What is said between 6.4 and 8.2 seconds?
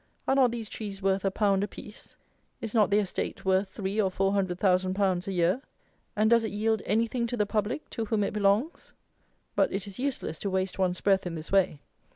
it yield anything to the public, to